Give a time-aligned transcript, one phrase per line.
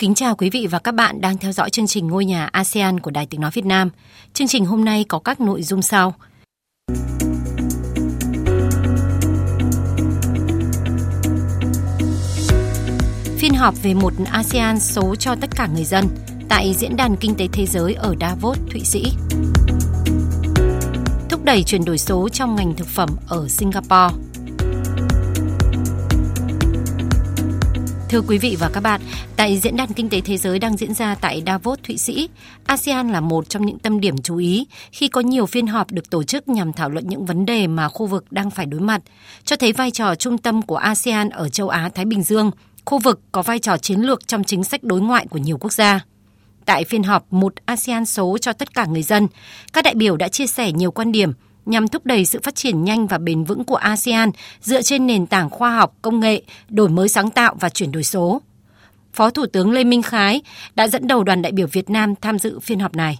[0.00, 3.00] Kính chào quý vị và các bạn đang theo dõi chương trình Ngôi nhà ASEAN
[3.00, 3.90] của Đài Tiếng Nói Việt Nam.
[4.34, 6.14] Chương trình hôm nay có các nội dung sau.
[13.38, 16.06] Phiên họp về một ASEAN số cho tất cả người dân
[16.48, 19.04] tại Diễn đàn Kinh tế Thế giới ở Davos, Thụy Sĩ.
[21.28, 24.14] Thúc đẩy chuyển đổi số trong ngành thực phẩm ở Singapore–
[28.10, 29.00] Thưa quý vị và các bạn,
[29.36, 32.28] tại Diễn đàn Kinh tế Thế giới đang diễn ra tại Davos, Thụy Sĩ,
[32.66, 36.10] ASEAN là một trong những tâm điểm chú ý khi có nhiều phiên họp được
[36.10, 39.02] tổ chức nhằm thảo luận những vấn đề mà khu vực đang phải đối mặt,
[39.44, 42.50] cho thấy vai trò trung tâm của ASEAN ở châu Á-Thái Bình Dương,
[42.84, 45.72] khu vực có vai trò chiến lược trong chính sách đối ngoại của nhiều quốc
[45.72, 46.04] gia.
[46.64, 49.28] Tại phiên họp một ASEAN số cho tất cả người dân,
[49.72, 51.32] các đại biểu đã chia sẻ nhiều quan điểm–
[51.70, 55.26] nhằm thúc đẩy sự phát triển nhanh và bền vững của ASEAN dựa trên nền
[55.26, 58.42] tảng khoa học, công nghệ, đổi mới sáng tạo và chuyển đổi số.
[59.12, 60.42] Phó Thủ tướng Lê Minh Khái
[60.74, 63.18] đã dẫn đầu đoàn đại biểu Việt Nam tham dự phiên họp này.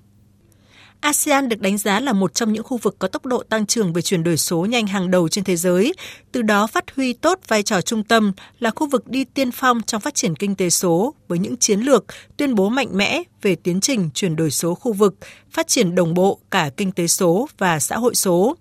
[1.01, 3.93] ASEAN được đánh giá là một trong những khu vực có tốc độ tăng trưởng
[3.93, 5.93] về chuyển đổi số nhanh hàng đầu trên thế giới,
[6.33, 9.83] từ đó phát huy tốt vai trò trung tâm là khu vực đi tiên phong
[9.83, 12.05] trong phát triển kinh tế số với những chiến lược,
[12.37, 15.17] tuyên bố mạnh mẽ về tiến trình chuyển đổi số khu vực,
[15.51, 18.56] phát triển đồng bộ cả kinh tế số và xã hội số.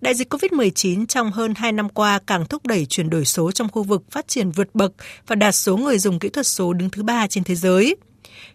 [0.00, 3.68] Đại dịch COVID-19 trong hơn 2 năm qua càng thúc đẩy chuyển đổi số trong
[3.68, 4.92] khu vực phát triển vượt bậc
[5.26, 7.96] và đạt số người dùng kỹ thuật số đứng thứ ba trên thế giới.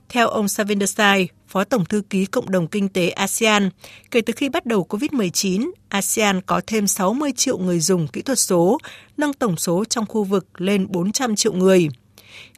[0.10, 3.70] Theo ông Savinder Sai, Phó Tổng Thư ký Cộng đồng Kinh tế ASEAN,
[4.12, 8.40] kể từ khi bắt đầu COVID-19, ASEAN có thêm 60 triệu người dùng kỹ thuật
[8.40, 8.78] số,
[9.18, 11.90] nâng tổng số trong khu vực lên 400 triệu người.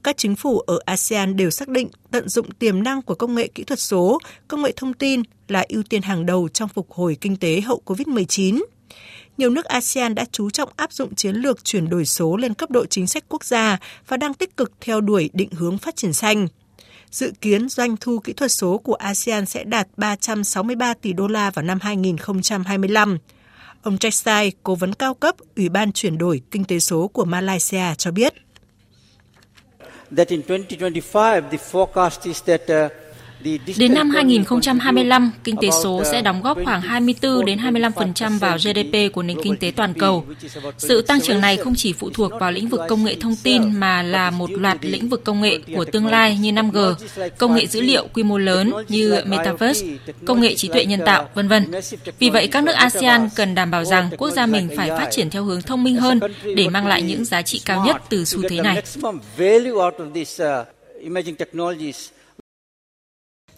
[0.03, 3.47] Các chính phủ ở ASEAN đều xác định tận dụng tiềm năng của công nghệ
[3.47, 7.17] kỹ thuật số, công nghệ thông tin là ưu tiên hàng đầu trong phục hồi
[7.21, 8.63] kinh tế hậu COVID-19
[9.37, 12.71] nhiều nước ASEAN đã chú trọng áp dụng chiến lược chuyển đổi số lên cấp
[12.71, 16.13] độ chính sách quốc gia và đang tích cực theo đuổi định hướng phát triển
[16.13, 16.47] xanh.
[17.11, 21.51] Dự kiến doanh thu kỹ thuật số của ASEAN sẽ đạt 363 tỷ đô la
[21.51, 23.17] vào năm 2025.
[23.81, 27.95] Ông Jack cố vấn cao cấp Ủy ban chuyển đổi kinh tế số của Malaysia
[27.97, 28.33] cho biết.
[30.17, 33.04] That in 2025 the forecast is that uh,
[33.77, 39.13] Đến năm 2025, kinh tế số sẽ đóng góp khoảng 24 đến 25% vào GDP
[39.13, 40.25] của nền kinh tế toàn cầu.
[40.77, 43.79] Sự tăng trưởng này không chỉ phụ thuộc vào lĩnh vực công nghệ thông tin
[43.79, 46.93] mà là một loạt lĩnh vực công nghệ của tương lai như 5G,
[47.37, 49.87] công nghệ dữ liệu quy mô lớn như Metaverse,
[50.25, 51.71] công nghệ trí tuệ nhân tạo, vân vân.
[52.19, 55.29] Vì vậy, các nước ASEAN cần đảm bảo rằng quốc gia mình phải phát triển
[55.29, 56.19] theo hướng thông minh hơn
[56.55, 58.83] để mang lại những giá trị cao nhất từ xu thế này.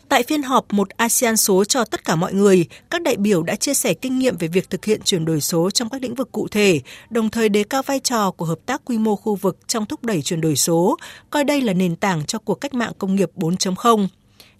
[0.09, 3.55] Tại phiên họp một ASEAN số cho tất cả mọi người, các đại biểu đã
[3.55, 6.31] chia sẻ kinh nghiệm về việc thực hiện chuyển đổi số trong các lĩnh vực
[6.31, 9.57] cụ thể, đồng thời đề cao vai trò của hợp tác quy mô khu vực
[9.67, 10.97] trong thúc đẩy chuyển đổi số,
[11.29, 14.07] coi đây là nền tảng cho cuộc cách mạng công nghiệp 4.0.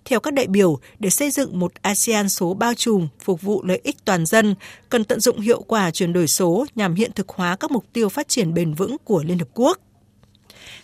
[0.06, 3.82] Theo các đại biểu, để xây dựng một ASEAN số bao trùm, phục vụ lợi
[3.84, 4.56] ích toàn dân,
[4.90, 8.10] cần tận dụng hiệu quả chuyển đổi số nhằm hiện thực hóa các mục tiêu
[8.10, 9.78] phát triển bền vững của Liên Hợp Quốc.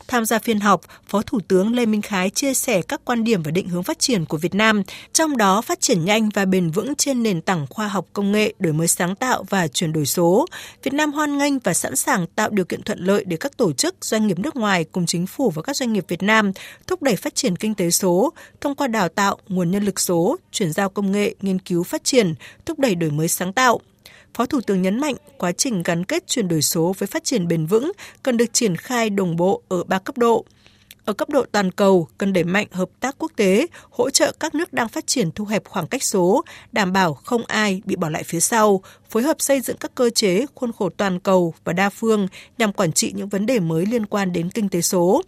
[0.08, 3.44] Tham gia phiên họp, Phó Thủ tướng Lê Minh Khái chia sẻ các quan điểm
[3.44, 4.84] và định hướng phát triển của Việt Nam,
[5.14, 8.53] trong đó phát triển nhanh và bền vững trên nền tảng khoa học công nghệ,
[8.59, 10.46] đổi mới sáng tạo và chuyển đổi số.
[10.84, 13.74] Việt Nam hoan nghênh và sẵn sàng tạo điều kiện thuận lợi để các tổ
[13.74, 16.52] chức, doanh nghiệp nước ngoài cùng chính phủ và các doanh nghiệp Việt Nam
[16.88, 20.38] thúc đẩy phát triển kinh tế số thông qua đào tạo nguồn nhân lực số,
[20.52, 22.34] chuyển giao công nghệ, nghiên cứu phát triển,
[22.66, 23.80] thúc đẩy đổi mới sáng tạo,
[24.34, 27.48] Phó Thủ tướng nhấn mạnh quá trình gắn kết chuyển đổi số với phát triển
[27.48, 27.92] bền vững
[28.24, 30.46] cần được triển khai đồng bộ ở ba cấp độ.
[31.06, 34.56] Ở cấp độ toàn cầu, cần đẩy mạnh hợp tác quốc tế, hỗ trợ các
[34.56, 38.09] nước đang phát triển thu hẹp khoảng cách số, đảm bảo không ai bị bỏ
[38.09, 41.74] lại phía sau, phối hợp xây dựng các cơ chế, khuôn khổ toàn cầu và
[41.74, 42.28] đa phương
[42.58, 45.22] nhằm quản trị những vấn đề mới liên quan đến kinh tế số.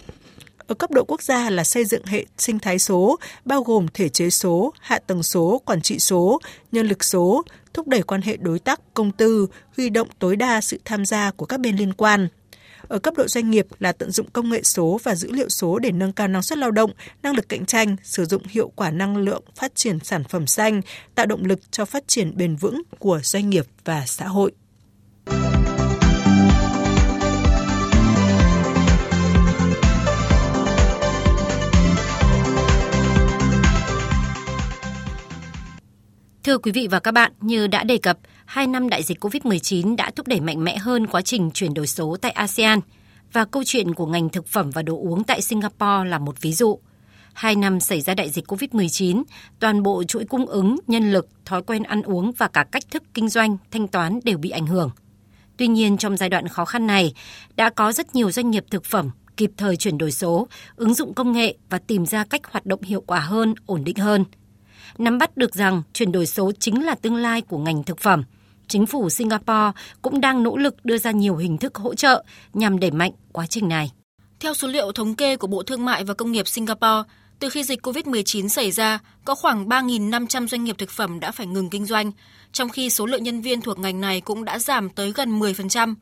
[0.68, 4.10] Ở cấp độ quốc gia là xây dựng hệ sinh thái số, bao gồm thể
[4.10, 6.40] chế số, hạ tầng số, quản trị số,
[6.72, 9.48] nhân lực số, thúc đẩy quan hệ đối tác công tư,
[9.78, 12.28] huy động tối đa sự tham gia của các bên liên quan.
[12.88, 15.80] Ở cấp độ doanh nghiệp là tận dụng công nghệ số và dữ liệu số
[15.80, 16.92] để nâng cao năng suất lao động,
[17.24, 20.82] năng lực cạnh tranh, sử dụng hiệu quả năng lượng, phát triển sản phẩm xanh,
[21.16, 24.52] tạo động lực cho phát triển bền vững của doanh nghiệp và xã hội.
[36.46, 39.96] Thưa quý vị và các bạn, như đã đề cập, hai năm đại dịch COVID-19
[39.96, 42.80] đã thúc đẩy mạnh mẽ hơn quá trình chuyển đổi số tại ASEAN
[43.34, 46.54] và câu chuyện của ngành thực phẩm và đồ uống tại Singapore là một ví
[46.54, 46.80] dụ.
[47.34, 49.24] Hai năm xảy ra đại dịch COVID-19,
[49.60, 53.04] toàn bộ chuỗi cung ứng, nhân lực, thói quen ăn uống và cả cách thức
[53.14, 54.92] kinh doanh, thanh toán đều bị ảnh hưởng.
[55.58, 57.14] Tuy nhiên, trong giai đoạn khó khăn này,
[57.56, 61.14] đã có rất nhiều doanh nghiệp thực phẩm kịp thời chuyển đổi số, ứng dụng
[61.14, 64.26] công nghệ và tìm ra cách hoạt động hiệu quả hơn, ổn định hơn.
[64.98, 68.24] Nắm bắt được rằng chuyển đổi số chính là tương lai của ngành thực phẩm.
[68.68, 69.72] Chính phủ Singapore
[70.02, 72.24] cũng đang nỗ lực đưa ra nhiều hình thức hỗ trợ
[72.54, 73.92] nhằm đẩy mạnh quá trình này.
[74.40, 77.04] Theo số liệu thống kê của Bộ Thương mại và Công nghiệp Singapore,
[77.40, 81.48] từ khi dịch COVID-19 xảy ra, có khoảng 3.500 doanh nghiệp thực phẩm đã phải
[81.48, 82.12] ngừng kinh doanh,
[82.52, 85.96] trong khi số lượng nhân viên thuộc ngành này cũng đã giảm tới gần 10%.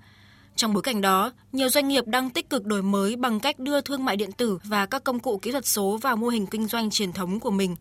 [0.55, 3.81] Trong bối cảnh đó, nhiều doanh nghiệp đang tích cực đổi mới bằng cách đưa
[3.81, 6.67] thương mại điện tử và các công cụ kỹ thuật số vào mô hình kinh
[6.67, 7.75] doanh truyền thống của mình.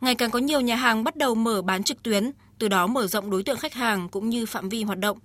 [0.00, 3.06] Ngày càng có nhiều nhà hàng bắt đầu mở bán trực tuyến, từ đó mở
[3.06, 5.18] rộng đối tượng khách hàng cũng như phạm vi hoạt động.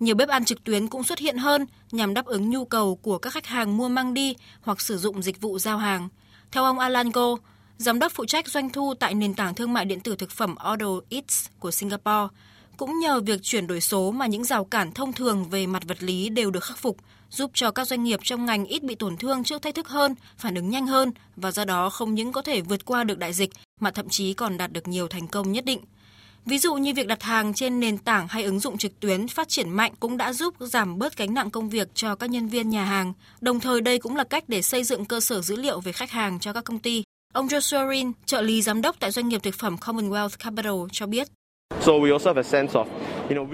[0.00, 3.18] Nhiều bếp ăn trực tuyến cũng xuất hiện hơn nhằm đáp ứng nhu cầu của
[3.18, 6.08] các khách hàng mua mang đi hoặc sử dụng dịch vụ giao hàng.
[6.52, 7.36] Theo ông Alan Go,
[7.76, 10.54] giám đốc phụ trách doanh thu tại nền tảng thương mại điện tử thực phẩm
[10.72, 12.28] Order Eats của Singapore,
[12.76, 16.02] cũng nhờ việc chuyển đổi số mà những rào cản thông thường về mặt vật
[16.02, 16.96] lý đều được khắc phục,
[17.34, 20.14] giúp cho các doanh nghiệp trong ngành ít bị tổn thương trước thách thức hơn,
[20.38, 23.32] phản ứng nhanh hơn và do đó không những có thể vượt qua được đại
[23.32, 23.50] dịch
[23.80, 25.80] mà thậm chí còn đạt được nhiều thành công nhất định.
[26.46, 29.48] Ví dụ như việc đặt hàng trên nền tảng hay ứng dụng trực tuyến phát
[29.48, 32.70] triển mạnh cũng đã giúp giảm bớt gánh nặng công việc cho các nhân viên
[32.70, 33.12] nhà hàng.
[33.40, 36.10] Đồng thời đây cũng là cách để xây dựng cơ sở dữ liệu về khách
[36.10, 37.02] hàng cho các công ty.
[37.32, 41.06] Ông Joshua Rin, trợ lý giám đốc tại doanh nghiệp thực phẩm Commonwealth Capital cho
[41.06, 41.28] biết.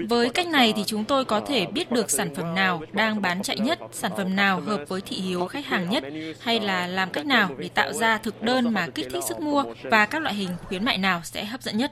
[0.09, 3.41] Với cách này thì chúng tôi có thể biết được sản phẩm nào đang bán
[3.41, 6.03] chạy nhất, sản phẩm nào hợp với thị hiếu khách hàng nhất,
[6.39, 9.63] hay là làm cách nào để tạo ra thực đơn mà kích thích sức mua
[9.83, 11.91] và các loại hình khuyến mại nào sẽ hấp dẫn nhất.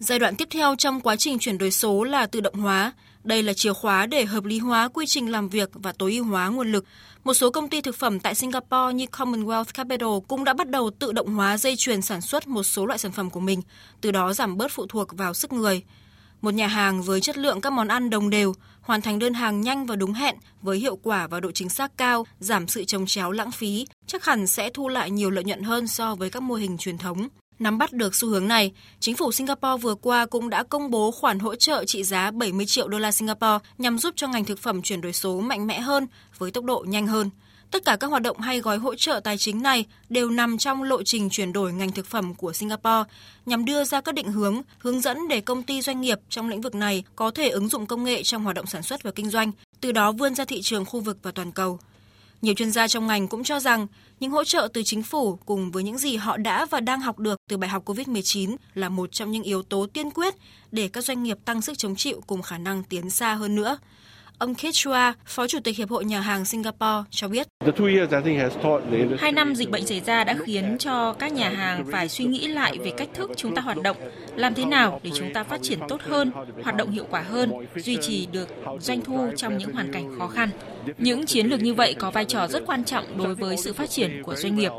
[0.00, 2.92] Giai đoạn tiếp theo trong quá trình chuyển đổi số là tự động hóa.
[3.24, 6.24] Đây là chìa khóa để hợp lý hóa quy trình làm việc và tối ưu
[6.24, 6.84] hóa nguồn lực.
[7.24, 10.90] Một số công ty thực phẩm tại Singapore như Commonwealth Capital cũng đã bắt đầu
[10.90, 13.62] tự động hóa dây chuyền sản xuất một số loại sản phẩm của mình,
[14.00, 15.82] từ đó giảm bớt phụ thuộc vào sức người.
[16.40, 19.60] Một nhà hàng với chất lượng các món ăn đồng đều, hoàn thành đơn hàng
[19.60, 23.06] nhanh và đúng hẹn với hiệu quả và độ chính xác cao, giảm sự trồng
[23.06, 26.42] chéo lãng phí, chắc hẳn sẽ thu lại nhiều lợi nhuận hơn so với các
[26.42, 27.28] mô hình truyền thống.
[27.58, 31.10] Nắm bắt được xu hướng này, chính phủ Singapore vừa qua cũng đã công bố
[31.10, 34.58] khoản hỗ trợ trị giá 70 triệu đô la Singapore nhằm giúp cho ngành thực
[34.58, 36.06] phẩm chuyển đổi số mạnh mẽ hơn
[36.38, 37.30] với tốc độ nhanh hơn.
[37.70, 40.82] Tất cả các hoạt động hay gói hỗ trợ tài chính này đều nằm trong
[40.82, 43.04] lộ trình chuyển đổi ngành thực phẩm của Singapore
[43.46, 46.60] nhằm đưa ra các định hướng, hướng dẫn để công ty doanh nghiệp trong lĩnh
[46.60, 49.30] vực này có thể ứng dụng công nghệ trong hoạt động sản xuất và kinh
[49.30, 51.78] doanh, từ đó vươn ra thị trường khu vực và toàn cầu.
[52.42, 53.86] Nhiều chuyên gia trong ngành cũng cho rằng
[54.20, 57.18] những hỗ trợ từ chính phủ cùng với những gì họ đã và đang học
[57.18, 60.34] được từ bài học COVID-19 là một trong những yếu tố tiên quyết
[60.72, 63.78] để các doanh nghiệp tăng sức chống chịu cùng khả năng tiến xa hơn nữa.
[64.38, 67.46] Ông Kate Chua, Phó Chủ tịch Hiệp hội Nhà hàng Singapore cho biết.
[69.18, 72.48] Hai năm dịch bệnh xảy ra đã khiến cho các nhà hàng phải suy nghĩ
[72.48, 73.96] lại về cách thức chúng ta hoạt động,
[74.36, 76.32] làm thế nào để chúng ta phát triển tốt hơn,
[76.62, 78.48] hoạt động hiệu quả hơn, duy trì được
[78.80, 80.50] doanh thu trong những hoàn cảnh khó khăn.
[80.98, 83.90] Những chiến lược như vậy có vai trò rất quan trọng đối với sự phát
[83.90, 84.72] triển của doanh nghiệp.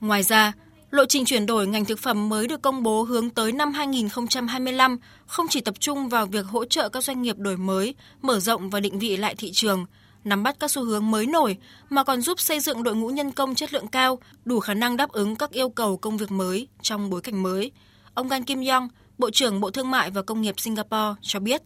[0.00, 0.52] Ngoài ra,
[0.90, 4.98] Lộ trình chuyển đổi ngành thực phẩm mới được công bố hướng tới năm 2025
[5.26, 8.70] không chỉ tập trung vào việc hỗ trợ các doanh nghiệp đổi mới, mở rộng
[8.70, 9.84] và định vị lại thị trường,
[10.24, 11.56] nắm bắt các xu hướng mới nổi
[11.88, 14.96] mà còn giúp xây dựng đội ngũ nhân công chất lượng cao, đủ khả năng
[14.96, 17.72] đáp ứng các yêu cầu công việc mới trong bối cảnh mới.
[18.14, 18.88] Ông Gan Kim Yong,
[19.18, 21.62] Bộ trưởng Bộ Thương mại và Công nghiệp Singapore cho biết.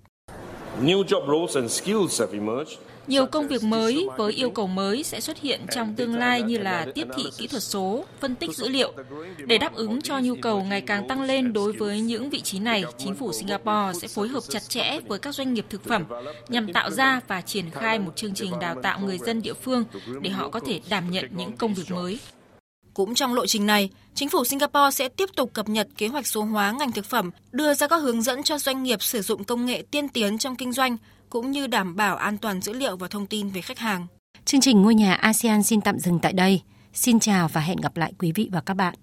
[3.06, 6.58] Nhiều công việc mới với yêu cầu mới sẽ xuất hiện trong tương lai như
[6.58, 8.92] là tiếp thị kỹ thuật số, phân tích dữ liệu.
[9.46, 12.58] Để đáp ứng cho nhu cầu ngày càng tăng lên đối với những vị trí
[12.58, 16.04] này, chính phủ Singapore sẽ phối hợp chặt chẽ với các doanh nghiệp thực phẩm
[16.48, 19.84] nhằm tạo ra và triển khai một chương trình đào tạo người dân địa phương
[20.20, 22.18] để họ có thể đảm nhận những công việc mới.
[22.94, 26.26] Cũng trong lộ trình này, chính phủ Singapore sẽ tiếp tục cập nhật kế hoạch
[26.26, 29.44] số hóa ngành thực phẩm, đưa ra các hướng dẫn cho doanh nghiệp sử dụng
[29.44, 30.96] công nghệ tiên tiến trong kinh doanh,
[31.34, 34.06] cũng như đảm bảo an toàn dữ liệu và thông tin về khách hàng.
[34.44, 36.62] Chương trình Ngôi nhà ASEAN xin tạm dừng tại đây.
[36.92, 38.94] Xin chào và hẹn gặp lại quý vị và các bạn.